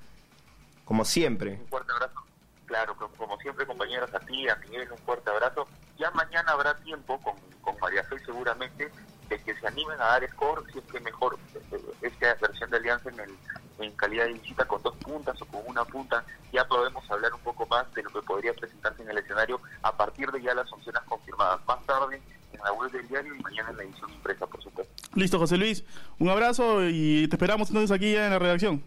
Como 0.84 1.04
siempre. 1.04 1.58
Un 1.62 1.68
fuerte 1.68 1.92
abrazo. 1.92 2.20
Claro, 2.66 2.96
como 3.16 3.38
siempre, 3.38 3.66
compañeros, 3.66 4.12
a 4.14 4.20
ti, 4.20 4.48
a 4.48 4.56
Miguel, 4.56 4.90
un 4.90 4.98
fuerte 4.98 5.30
abrazo. 5.30 5.66
Ya 5.98 6.10
mañana 6.10 6.52
habrá 6.52 6.74
tiempo 6.78 7.20
con, 7.20 7.34
María 7.80 8.04
Fe 8.04 8.18
seguramente 8.24 8.90
de 9.28 9.38
que 9.42 9.54
se 9.54 9.66
animen 9.66 10.00
a 10.00 10.06
dar 10.06 10.28
score, 10.30 10.64
si 10.72 10.78
es 10.78 10.84
que 10.84 11.00
mejor 11.00 11.38
eh, 11.54 11.80
esta 12.02 12.34
versión 12.34 12.70
de 12.70 12.76
Alianza 12.76 13.10
en, 13.10 13.20
el, 13.20 13.38
en 13.78 13.92
calidad 13.92 14.24
de 14.24 14.34
visita 14.34 14.64
con 14.66 14.82
dos 14.82 14.94
puntas 14.96 15.40
o 15.40 15.46
con 15.46 15.62
una 15.66 15.84
punta, 15.84 16.24
ya 16.52 16.66
podemos 16.66 17.10
hablar 17.10 17.32
un 17.32 17.40
poco 17.40 17.66
más 17.66 17.92
de 17.94 18.02
lo 18.02 18.10
que 18.10 18.22
podría 18.22 18.52
presentarse 18.54 19.02
en 19.02 19.10
el 19.10 19.18
escenario 19.18 19.60
a 19.82 19.96
partir 19.96 20.30
de 20.30 20.42
ya 20.42 20.54
las 20.54 20.70
opciones 20.72 21.02
confirmadas. 21.02 21.60
Más 21.66 21.84
tarde 21.86 22.22
la 22.64 22.72
web 22.72 22.90
del 22.90 23.06
diario 23.06 23.34
y 23.34 23.42
mañana 23.42 23.70
en 23.70 23.76
la 23.76 23.82
edición 23.84 24.10
impresa, 24.10 24.46
por 24.46 24.62
supuesto. 24.62 24.92
Listo, 25.14 25.38
José 25.38 25.56
Luis. 25.56 25.84
Un 26.18 26.30
abrazo 26.30 26.88
y 26.88 27.28
te 27.28 27.36
esperamos 27.36 27.68
entonces 27.68 27.94
aquí 27.94 28.12
ya 28.12 28.24
en 28.24 28.32
la 28.32 28.38
redacción. 28.38 28.82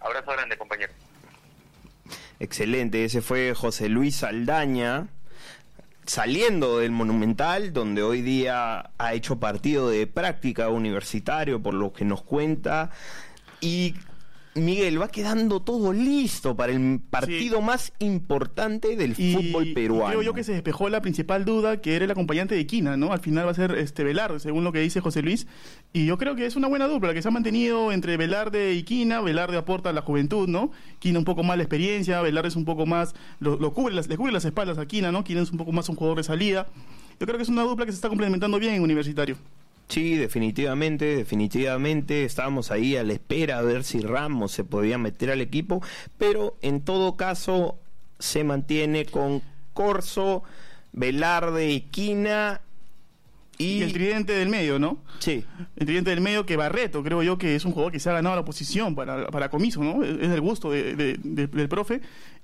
Abrazo 0.00 0.32
grande, 0.32 0.58
compañero. 0.58 0.92
Excelente, 2.38 3.04
ese 3.04 3.22
fue 3.22 3.54
José 3.54 3.88
Luis 3.88 4.16
Saldaña, 4.16 5.06
saliendo 6.04 6.78
del 6.78 6.90
Monumental, 6.90 7.72
donde 7.72 8.02
hoy 8.02 8.20
día 8.20 8.90
ha 8.98 9.14
hecho 9.14 9.40
partido 9.40 9.88
de 9.88 10.06
práctica 10.06 10.68
universitario, 10.68 11.62
por 11.62 11.72
lo 11.72 11.94
que 11.94 12.04
nos 12.04 12.22
cuenta, 12.22 12.90
y 13.60 13.94
Miguel, 14.56 15.00
va 15.00 15.08
quedando 15.08 15.60
todo 15.60 15.92
listo 15.92 16.56
para 16.56 16.72
el 16.72 17.00
partido 17.00 17.60
más 17.60 17.92
importante 17.98 18.96
del 18.96 19.14
fútbol 19.14 19.72
peruano. 19.74 20.08
Creo 20.08 20.22
yo 20.22 20.34
que 20.34 20.44
se 20.44 20.52
despejó 20.52 20.88
la 20.88 21.00
principal 21.00 21.44
duda, 21.44 21.80
que 21.80 21.94
era 21.94 22.04
el 22.04 22.10
acompañante 22.10 22.54
de 22.54 22.66
Quina, 22.66 22.96
¿no? 22.96 23.12
Al 23.12 23.20
final 23.20 23.46
va 23.46 23.50
a 23.50 23.54
ser 23.54 23.72
este 23.72 24.04
Velarde, 24.04 24.40
según 24.40 24.64
lo 24.64 24.72
que 24.72 24.80
dice 24.80 25.00
José 25.00 25.22
Luis. 25.22 25.46
Y 25.92 26.06
yo 26.06 26.18
creo 26.18 26.34
que 26.34 26.46
es 26.46 26.56
una 26.56 26.68
buena 26.68 26.88
dupla, 26.88 27.14
que 27.14 27.22
se 27.22 27.28
ha 27.28 27.30
mantenido 27.30 27.92
entre 27.92 28.16
Velarde 28.16 28.72
y 28.72 28.82
Quina. 28.82 29.20
Velarde 29.20 29.56
aporta 29.56 29.92
la 29.92 30.02
juventud, 30.02 30.48
¿no? 30.48 30.70
Quina 30.98 31.18
un 31.18 31.24
poco 31.24 31.42
más 31.42 31.56
la 31.56 31.62
experiencia, 31.62 32.20
Velarde 32.22 32.48
es 32.48 32.56
un 32.56 32.64
poco 32.64 32.86
más, 32.86 33.14
lo, 33.40 33.72
cubre 33.72 33.94
las, 33.94 34.08
le 34.08 34.16
cubre 34.16 34.32
las 34.32 34.44
espaldas 34.44 34.78
a 34.78 34.86
Quina, 34.86 35.12
¿no? 35.12 35.24
Quina 35.24 35.42
es 35.42 35.50
un 35.50 35.58
poco 35.58 35.72
más 35.72 35.88
un 35.88 35.96
jugador 35.96 36.18
de 36.18 36.24
salida. 36.24 36.66
Yo 37.20 37.26
creo 37.26 37.36
que 37.36 37.42
es 37.42 37.48
una 37.48 37.62
dupla 37.62 37.86
que 37.86 37.92
se 37.92 37.96
está 37.96 38.08
complementando 38.08 38.58
bien 38.58 38.74
en 38.74 38.82
Universitario. 38.82 39.36
Sí, 39.88 40.16
definitivamente, 40.16 41.16
definitivamente. 41.16 42.24
Estábamos 42.24 42.70
ahí 42.70 42.96
a 42.96 43.04
la 43.04 43.12
espera 43.12 43.58
a 43.58 43.62
ver 43.62 43.84
si 43.84 44.00
Ramos 44.00 44.52
se 44.52 44.64
podía 44.64 44.98
meter 44.98 45.30
al 45.30 45.40
equipo, 45.40 45.82
pero 46.18 46.56
en 46.60 46.80
todo 46.80 47.16
caso 47.16 47.78
se 48.18 48.44
mantiene 48.44 49.06
con 49.06 49.42
Corso, 49.74 50.42
Velarde 50.92 51.70
y 51.70 51.82
Quina 51.82 52.62
y... 53.58 53.82
el 53.82 53.92
tridente 53.92 54.32
del 54.32 54.48
medio, 54.48 54.78
¿no? 54.78 54.98
Sí. 55.18 55.44
El 55.76 55.86
tridente 55.86 56.10
del 56.10 56.20
medio 56.20 56.46
que 56.46 56.56
Barreto, 56.56 57.02
creo 57.02 57.22
yo 57.22 57.38
que 57.38 57.54
es 57.54 57.64
un 57.64 57.72
jugador 57.72 57.92
que 57.92 58.00
se 58.00 58.10
ha 58.10 58.12
ganado 58.12 58.36
la 58.36 58.44
posición 58.44 58.94
para, 58.94 59.28
para 59.28 59.50
Comiso, 59.50 59.82
¿no? 59.82 60.02
Es 60.04 60.30
el 60.30 60.40
gusto 60.40 60.70
del 60.70 61.66
profe, 61.68 62.00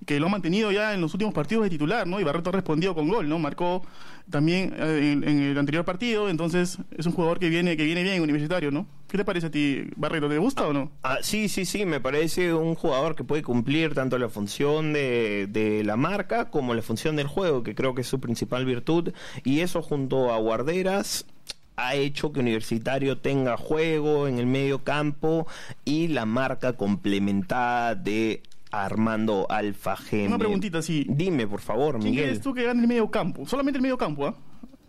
que 0.07 0.19
lo 0.19 0.27
ha 0.27 0.31
mantenido 0.31 0.73
ya 0.73 0.95
en 0.95 1.01
los 1.01 1.15
últimos 1.15 1.35
partidos 1.35 1.65
de 1.65 1.71
titular, 1.71 2.07
¿no? 2.07 2.21
Y 2.21 2.25
Barreto 2.25 2.51
ha 2.51 2.53
respondido 2.53 2.95
con 2.95 3.09
gol, 3.09 3.29
¿no? 3.29 3.39
Marcó 3.39 3.83
también 4.31 4.75
eh, 4.77 5.13
en, 5.13 5.41
el 5.41 5.59
anterior 5.59 5.85
partido, 5.85 6.29
entonces 6.29 6.79
es 6.97 7.07
un 7.07 7.13
jugador 7.13 7.39
que 7.39 7.49
viene, 7.49 7.77
que 7.77 7.85
viene 7.85 8.03
bien 8.03 8.23
universitario, 8.23 8.71
¿no? 8.71 8.87
¿Qué 9.13 9.19
te 9.19 9.27
parece 9.27 9.49
a 9.49 9.51
ti, 9.51 9.91
Barreto? 9.95 10.27
¿Te 10.27 10.39
gusta 10.39 10.67
o 10.67 10.73
no? 10.73 10.91
Ah, 11.03 11.19
sí, 11.21 11.51
sí, 11.51 11.67
sí, 11.67 11.85
me 11.85 12.01
parece 12.01 12.55
un 12.55 12.75
jugador 12.75 13.15
que 13.15 13.25
puede 13.25 13.43
cumplir 13.43 13.93
tanto 13.93 14.17
la 14.17 14.31
función 14.31 14.95
de, 14.95 15.49
de 15.51 15.85
la 15.85 15.99
marca 15.99 16.49
como 16.49 16.73
la 16.73 16.81
función 16.81 17.15
del 17.17 17.27
juego, 17.27 17.63
que 17.63 17.75
creo 17.75 17.95
que 17.95 18.01
es 18.01 18.07
su 18.07 18.21
principal 18.21 18.65
virtud, 18.65 19.13
y 19.45 19.61
eso 19.61 19.83
junto 19.83 20.33
a 20.33 20.39
Guarderas 20.39 21.27
ha 21.77 21.95
hecho 21.95 22.33
que 22.33 22.41
Universitario 22.41 23.19
tenga 23.19 23.59
juego 23.59 24.29
en 24.29 24.39
el 24.39 24.47
medio 24.47 24.83
campo 24.83 25.47
y 25.85 26.09
la 26.09 26.25
marca 26.25 26.73
complementada 26.79 27.95
de 27.95 28.43
Armando 28.71 29.47
Alfa 29.51 29.99
Una 30.11 30.39
preguntita, 30.39 30.81
sí. 30.81 31.05
Dime, 31.07 31.47
por 31.47 31.61
favor, 31.61 31.99
¿Quién 31.99 32.13
Miguel. 32.13 32.31
¿Quién 32.31 32.43
tú 32.43 32.55
que 32.55 32.65
gane 32.65 32.81
el 32.81 32.89
medio 32.89 33.11
campo? 33.11 33.45
Solamente 33.45 33.77
el 33.77 33.83
medio 33.83 33.99
campo, 33.99 34.29
¿ah? 34.29 34.35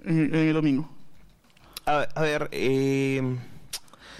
En, 0.06 0.34
el 0.34 0.54
domingo. 0.54 0.90
A, 1.86 2.22
ver, 2.22 2.48
eh... 2.54 3.22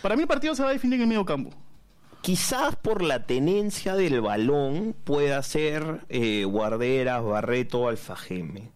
Para 0.04 0.18
mí 0.18 0.24
el 0.24 0.28
partido 0.28 0.54
se 0.54 0.62
va 0.62 0.70
a 0.70 0.74
definir 0.74 0.96
en 0.96 1.04
el 1.04 1.08
medio 1.08 1.24
campo. 1.24 1.50
Quizás 2.20 2.76
por 2.76 3.02
la 3.02 3.26
tenencia 3.26 3.96
del 3.96 4.20
balón 4.20 4.94
pueda 5.06 5.42
ser 5.44 6.02
eh, 6.10 6.44
Guarderas, 6.44 7.24
Barreto, 7.24 7.88
Alfajeme. 7.88 8.70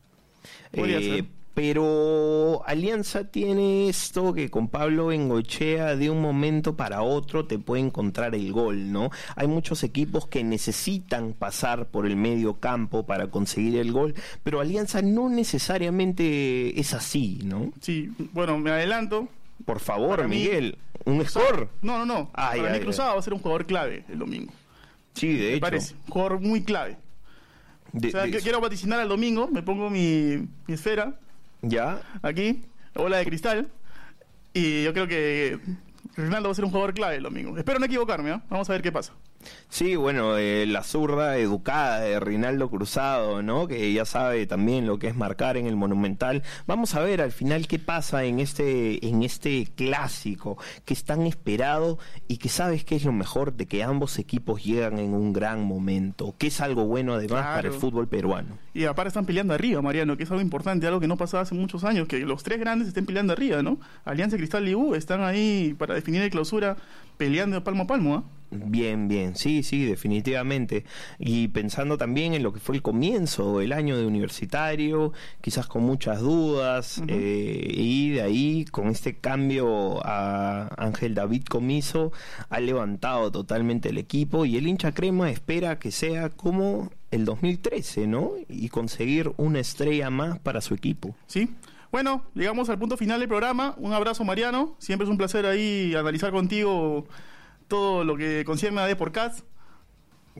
Eh, 0.71 1.25
pero 1.53 2.63
Alianza 2.65 3.25
tiene 3.25 3.89
esto 3.89 4.33
que 4.33 4.49
con 4.49 4.69
Pablo 4.69 5.07
Bengochea 5.07 5.97
de 5.97 6.09
un 6.09 6.21
momento 6.21 6.77
para 6.77 7.01
otro 7.01 7.45
te 7.45 7.59
puede 7.59 7.81
encontrar 7.81 8.33
el 8.33 8.53
gol, 8.53 8.93
¿no? 8.93 9.09
Hay 9.35 9.47
muchos 9.47 9.83
equipos 9.83 10.27
que 10.27 10.45
necesitan 10.45 11.33
pasar 11.33 11.87
por 11.87 12.05
el 12.05 12.15
medio 12.15 12.61
campo 12.61 13.05
para 13.05 13.27
conseguir 13.27 13.75
el 13.79 13.91
gol, 13.91 14.15
pero 14.43 14.61
Alianza 14.61 15.01
no 15.01 15.27
necesariamente 15.27 16.79
es 16.79 16.93
así, 16.93 17.41
¿no? 17.43 17.73
Sí, 17.81 18.11
bueno, 18.31 18.57
me 18.57 18.71
adelanto. 18.71 19.27
Por 19.65 19.79
favor, 19.79 20.27
Miguel, 20.27 20.77
un 21.05 21.25
score. 21.25 21.69
No, 21.81 21.97
no, 21.99 22.05
no. 22.05 22.31
para 22.31 22.71
mí 22.71 22.79
Cruzado 22.79 23.13
va 23.13 23.19
a 23.19 23.21
ser 23.21 23.33
un 23.33 23.39
jugador 23.39 23.65
clave 23.65 24.05
el 24.09 24.19
domingo. 24.19 24.53
Sí, 25.13 25.35
de 25.35 25.53
me 25.53 25.59
parece, 25.59 25.95
un 26.05 26.11
jugador 26.11 26.39
muy 26.39 26.63
clave. 26.63 26.97
o 27.93 28.09
sea, 28.09 28.29
quiero 28.29 28.61
vaticinar 28.61 28.99
al 28.99 29.09
domingo, 29.09 29.47
me 29.47 29.63
pongo 29.63 29.89
mi, 29.89 30.47
mi 30.67 30.73
esfera 30.73 31.19
¿Ya? 31.61 32.01
Aquí, 32.21 32.63
bola 32.93 33.17
de 33.17 33.25
cristal. 33.25 33.71
Y 34.53 34.83
yo 34.83 34.93
creo 34.93 35.07
que 35.07 35.59
Ronaldo 36.15 36.49
va 36.49 36.51
a 36.51 36.55
ser 36.55 36.65
un 36.65 36.71
jugador 36.71 36.93
clave 36.93 37.17
el 37.17 37.23
domingo. 37.23 37.57
Espero 37.57 37.79
no 37.79 37.85
equivocarme, 37.85 38.31
¿eh? 38.31 38.41
Vamos 38.49 38.69
a 38.69 38.73
ver 38.73 38.81
qué 38.81 38.91
pasa. 38.91 39.13
Sí, 39.69 39.95
bueno, 39.95 40.37
eh, 40.37 40.65
la 40.65 40.81
zurda 40.81 41.37
educada 41.37 41.99
de 41.99 42.19
Rinaldo 42.19 42.69
Cruzado, 42.69 43.43
¿no? 43.43 43.67
Que 43.67 43.91
ya 43.93 44.05
sabe 44.05 44.47
también 44.47 44.87
lo 44.87 44.97
que 44.97 45.07
es 45.07 45.15
marcar 45.15 45.57
en 45.57 45.67
el 45.67 45.75
Monumental. 45.75 46.41
Vamos 46.65 46.95
a 46.95 47.01
ver 47.01 47.21
al 47.21 47.31
final 47.31 47.67
qué 47.67 47.77
pasa 47.77 48.23
en 48.23 48.39
este 48.39 49.05
en 49.07 49.23
este 49.23 49.67
clásico 49.75 50.57
que 50.85 50.93
es 50.93 51.03
tan 51.03 51.23
esperado 51.23 51.99
y 52.27 52.37
que 52.37 52.49
sabes 52.49 52.85
que 52.85 52.95
es 52.95 53.03
lo 53.03 53.11
mejor 53.11 53.53
de 53.53 53.67
que 53.67 53.83
ambos 53.83 54.17
equipos 54.19 54.63
llegan 54.63 54.99
en 54.99 55.13
un 55.13 55.33
gran 55.33 55.63
momento, 55.63 56.33
que 56.37 56.47
es 56.47 56.61
algo 56.61 56.85
bueno 56.85 57.13
además 57.13 57.43
para 57.43 57.67
el 57.67 57.73
fútbol 57.73 58.07
peruano. 58.07 58.57
Y 58.73 58.85
aparte 58.85 59.09
están 59.09 59.25
peleando 59.25 59.53
arriba, 59.53 59.81
Mariano, 59.81 60.17
que 60.17 60.23
es 60.23 60.31
algo 60.31 60.41
importante, 60.41 60.87
algo 60.87 60.99
que 60.99 61.07
no 61.07 61.17
pasaba 61.17 61.43
hace 61.43 61.55
muchos 61.55 61.83
años, 61.83 62.07
que 62.07 62.19
los 62.19 62.43
tres 62.43 62.59
grandes 62.59 62.87
estén 62.87 63.05
peleando 63.05 63.33
arriba, 63.33 63.61
¿no? 63.61 63.79
Alianza 64.05 64.37
Cristal 64.37 64.67
y 64.67 64.75
U 64.75 64.95
están 64.95 65.21
ahí 65.21 65.75
para 65.77 65.93
definir 65.93 66.21
el 66.21 66.29
clausura 66.29 66.77
peleando 67.17 67.63
palmo 67.63 67.83
a 67.83 67.87
palmo, 67.87 68.15
¿ah? 68.15 68.36
Bien, 68.49 69.07
bien, 69.07 69.35
sí, 69.35 69.61
sí, 69.61 69.85
definitivamente. 69.85 70.85
Y 71.19 71.49
pensando 71.49 71.97
también 71.97 72.33
en 72.33 72.43
lo 72.43 72.53
que 72.53 72.59
fue 72.59 72.75
el 72.75 72.81
comienzo 72.81 73.59
del 73.59 73.73
año 73.73 73.97
de 73.97 74.05
universitario, 74.05 75.11
quizás 75.41 75.67
con 75.67 75.83
muchas 75.83 76.21
dudas, 76.21 77.01
eh, 77.07 77.73
y 77.75 78.11
de 78.11 78.21
ahí, 78.21 78.65
con 78.65 78.87
este 78.87 79.17
cambio 79.17 79.99
a 80.05 80.69
Ángel 80.77 81.13
David 81.13 81.43
Comiso, 81.43 82.13
ha 82.49 82.59
levantado 82.59 83.31
totalmente 83.31 83.89
el 83.89 83.97
equipo 83.97 84.45
y 84.45 84.57
el 84.57 84.67
hincha 84.67 84.93
crema 84.93 85.29
espera 85.29 85.77
que 85.77 85.91
sea 85.91 86.29
como 86.29 86.89
el 87.11 87.25
2013, 87.25 88.07
¿no? 88.07 88.31
Y 88.47 88.69
conseguir 88.69 89.31
una 89.37 89.59
estrella 89.59 90.09
más 90.09 90.39
para 90.39 90.61
su 90.61 90.73
equipo. 90.73 91.15
Sí. 91.27 91.49
Bueno, 91.91 92.23
llegamos 92.33 92.69
al 92.69 92.77
punto 92.77 92.97
final 92.97 93.19
del 93.19 93.29
programa. 93.29 93.73
Un 93.77 93.93
abrazo, 93.93 94.23
Mariano. 94.25 94.75
Siempre 94.77 95.05
es 95.05 95.09
un 95.09 95.17
placer 95.17 95.45
ahí 95.45 95.95
analizar 95.95 96.31
contigo 96.31 97.07
todo 97.67 98.03
lo 98.03 98.17
que 98.17 98.43
concierne 98.45 98.81
a 98.81 98.85
Deporcast. 98.85 99.45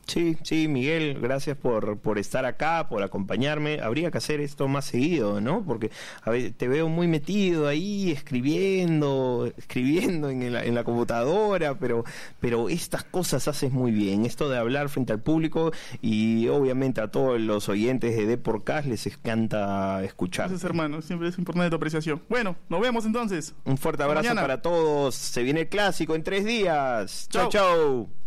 Sí, 0.06 0.38
sí, 0.44 0.68
Miguel, 0.68 1.20
gracias 1.22 1.58
por, 1.58 1.98
por 2.00 2.18
estar 2.20 2.46
acá, 2.46 2.88
por 2.90 3.04
acompañarme. 3.04 3.80
Habría 3.82 4.12
que 4.12 4.18
hacer 4.18 4.40
esto 4.42 4.68
más 4.68 4.86
seguido, 4.86 5.42
¿no? 5.42 5.64
Porque 5.66 5.92
a 6.24 6.30
ver, 6.30 6.54
te 6.54 6.68
veo 6.68 6.90
muy 6.90 7.08
metido 7.08 7.68
ahí, 7.68 8.12
escribiendo, 8.12 9.52
escribiendo 9.58 10.30
en 10.30 10.54
la, 10.54 10.64
en 10.64 10.76
la 10.76 10.84
computadora, 10.84 11.78
pero, 11.80 12.04
pero 12.40 12.70
estas 12.70 13.04
cosas 13.04 13.48
haces 13.48 13.72
muy 13.72 13.92
bien. 13.92 14.26
Esto 14.26 14.50
de 14.50 14.58
hablar 14.58 14.90
frente 14.90 15.14
al 15.14 15.22
público 15.22 15.72
y 16.02 16.48
obviamente 16.48 17.02
a 17.02 17.10
todos 17.10 17.40
los 17.40 17.70
oyentes 17.70 18.16
de 18.16 18.26
Deporcast 18.26 18.88
les 18.88 19.08
encanta 19.08 20.04
escuchar. 20.04 20.50
Gracias, 20.50 20.64
hermano, 20.64 21.02
siempre 21.02 21.30
es 21.30 21.38
importante 21.38 21.70
tu 21.70 21.76
apreciación. 21.76 22.22
Bueno, 22.30 22.56
nos 22.70 22.82
vemos 22.82 23.06
entonces. 23.06 23.56
Un 23.66 23.78
fuerte 23.78 24.04
abrazo 24.04 24.36
para 24.36 24.62
todos. 24.62 25.16
Se 25.16 25.44
viene 25.44 25.62
el 25.62 25.68
clásico 25.68 26.16
en 26.16 26.24
tres 26.24 26.46
días. 26.46 27.28
chau. 27.30 27.50
chau. 27.50 28.27